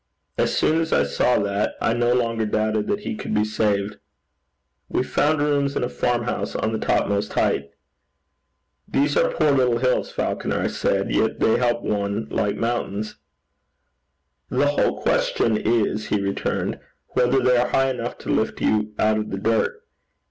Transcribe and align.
As 0.35 0.57
soon 0.57 0.81
as 0.81 0.91
I 0.91 1.03
saw 1.03 1.37
that, 1.43 1.75
I 1.79 1.93
no 1.93 2.11
longer 2.15 2.47
doubted 2.47 2.87
that 2.87 3.01
he 3.01 3.13
could 3.15 3.35
be 3.35 3.45
saved. 3.45 3.97
We 4.89 5.03
found 5.03 5.39
rooms 5.43 5.75
in 5.75 5.83
a 5.83 5.89
farm 5.89 6.23
house 6.23 6.55
on 6.55 6.71
the 6.71 6.79
topmost 6.79 7.33
height. 7.33 7.69
'These 8.87 9.15
are 9.15 9.29
poor 9.31 9.51
little 9.51 9.77
hills, 9.77 10.09
Falconer,' 10.11 10.59
I 10.63 10.67
said. 10.69 11.11
'Yet 11.13 11.39
they 11.39 11.57
help 11.59 11.83
one 11.83 12.27
like 12.29 12.55
mountains.' 12.55 13.17
'The 14.49 14.65
whole 14.69 15.03
question 15.03 15.55
is,' 15.55 16.07
he 16.07 16.19
returned, 16.19 16.79
'whether 17.09 17.39
they 17.39 17.55
are 17.57 17.67
high 17.67 17.91
enough 17.91 18.17
to 18.25 18.29
lift 18.29 18.59
you 18.59 18.95
out 18.97 19.17
of 19.19 19.29
the 19.29 19.37
dirt. 19.37 19.85